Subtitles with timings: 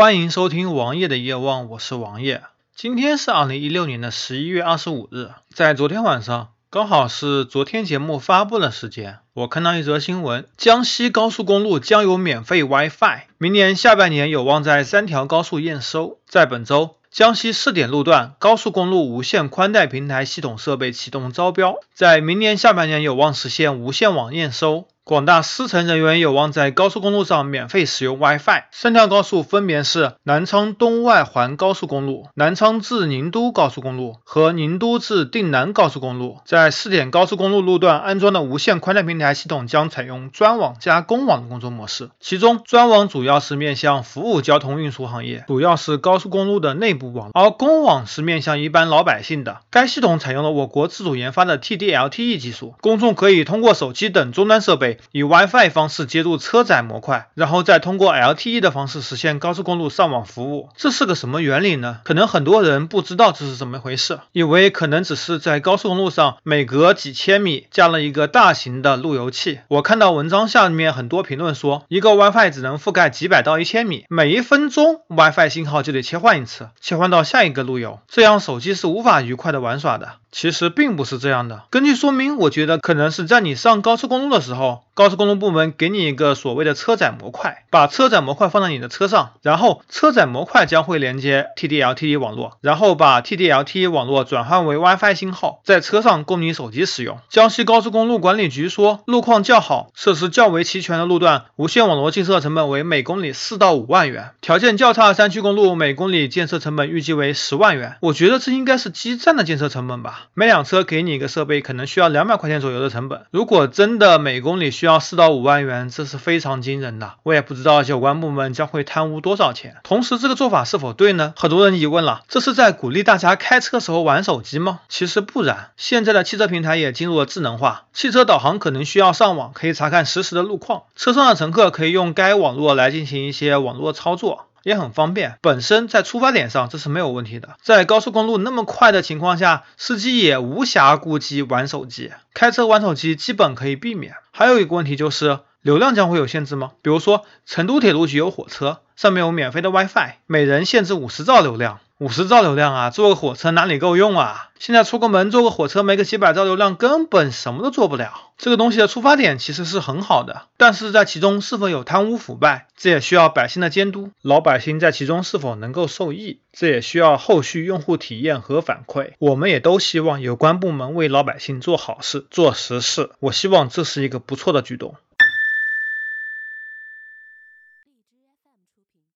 [0.00, 2.40] 欢迎收听王爷的夜望，我是王爷。
[2.74, 16.16] 今天是二零一六年的十一月二十五日，在昨天晚上，刚好是昨天节目发布的时间，我看到一则新闻，江西高速公路将有免费 WiFi，明年下半年有望在三条高速验收。
[16.26, 24.88] 在本周，江西试点路段高速公路无线宽带平台系统设备启动招标，在明年下半年有望实现无线网验收。
[25.10, 28.62] 广大司乘人员有望在高速公路上免费使用 WiFi。
[28.70, 36.38] 三条高速分别是南昌东外环高速公路、南昌至宁都高速公路和宁都至定南高速公路。
[36.44, 49.62] 在试点高速公路路段安装的无线宽带平台系统将采用专网加公网的工作模式，其中专网主要是面向服务交通运输行业，主要是高速公路的内部网，而公网是面向一般老百姓的。
[49.70, 54.98] 该系统采用了我国自主研发的 TD-LTE 技术，公众可以通过手机等终端设备。
[55.12, 60.68] 以 WiFi 方式接入车载模块，然后再通过 LTE 的方式实现高速公路上网服务。
[60.76, 62.00] 这是个什么原理呢？
[62.04, 69.60] 可能很多人不知道这是怎么回事，以为可能只是在高速公路上每隔几千米加了一个大型的路由器。
[69.68, 80.12] 我看到文章下面很多评论说，一个 WiFi 只能覆盖几百到一千米，每一分钟 WiFi 信号就得切换一次，切换到下一个路由，这样手机是无法愉快的玩耍的。
[80.32, 81.64] 其实并不是这样的。
[81.70, 97.16] 根据说明，我觉得可能是在你上高速公路的时候，高速公路部门给你一个所谓的车载模块，把车载模块放在你的车上，然后车载模块将会连接 TD-LTE 网络，然后把 TD-LTE 网络转换为 WiFi 信号，在车上供你手机使用。
[97.30, 107.96] 江西高速公路管理局说，路况较好、设施较为齐全的路段，无线网络建设成本为每公里四到五万元；条件较差的山区公路，每公里建设成本预计为十万元。
[108.00, 110.26] 我觉得这应该是基站的建设成本吧。
[110.34, 113.22] 每辆车给你一个设备，可能需要两百块钱左右的成本。
[113.30, 117.14] 如果真的每公里需要要四到五万元，这是非常惊人的。
[117.22, 119.76] 我也不知道有关部门将会贪污多少钱。
[119.84, 121.32] 同时，这个做法是否对呢？
[121.36, 124.80] 很多人疑问了，这是在鼓励大家开车时候玩手机吗？
[124.88, 134.46] 其实不然，现在的汽车平台也进入了智能化，汽车导航可能需要上网，可以查看实时的路况，车上的乘客可以用该网络来进行一些网络操作。
[134.62, 137.56] 也很方便，本身在出发点上这是没有问题的。
[137.62, 144.14] 在高速公路那么快的情况下，司机也无暇顾及玩手机，开车玩手机基本可以避免。
[144.32, 146.72] 还有一个问题就是流量将会有限制吗？
[146.82, 151.80] 比如说成都铁路局有火车，上面有免费的 WiFi，每人限制五十兆流量。
[151.98, 154.48] 五十兆流量啊，坐个火车哪里够用啊？
[154.58, 158.30] 现在出个门坐个火车没个几百兆流量，根本什么都做不了。
[158.38, 164.12] 这个东西的出发点其实是很好的，但是在其中是否有贪污腐败，这也需要百姓的监督。
[164.22, 169.10] 老百姓在其中是否能够受益，这也需要后续用户体验和反馈。
[169.18, 173.10] 我们也都希望有关部门为老百姓做好事、做实事。
[173.20, 174.94] 我希望这是一个不错的举动。